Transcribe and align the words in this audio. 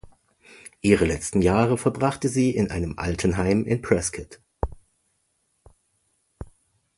Ihre 0.81 1.05
letzten 1.05 1.43
Jahre 1.43 1.77
verbrachte 1.77 2.27
sie 2.27 2.49
in 2.55 2.71
einem 2.71 2.97
Altenheim 2.97 3.65
in 3.65 3.83
Prescott. 3.83 4.41